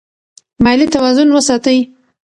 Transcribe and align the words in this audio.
مالي 0.63 0.87
توازن 0.93 1.27
وساتئ. 1.31 1.79